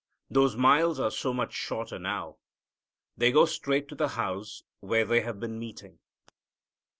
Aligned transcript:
Those 0.31 0.55
miles 0.57 0.99
are 0.99 1.11
so 1.11 1.31
much 1.31 1.53
shorter 1.53 1.99
now! 1.99 2.37
They 3.17 3.31
go 3.31 3.45
straight 3.45 3.87
to 3.89 3.95
the 3.95 4.07
house 4.07 4.63
where 4.79 5.05
they 5.05 5.21
have 5.21 5.39
been 5.39 5.59
meeting. 5.59 5.99